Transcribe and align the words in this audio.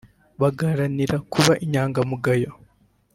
bagaharanira 0.41 1.15
kuba 1.33 1.53
inyangamugayo 1.65 2.51